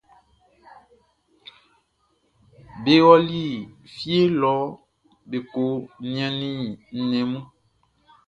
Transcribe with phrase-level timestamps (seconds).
[2.83, 3.43] Be ɔli
[3.93, 4.53] fie lɔ
[5.29, 5.63] be ko
[6.09, 6.61] niannin
[6.97, 7.45] nnɛn mun.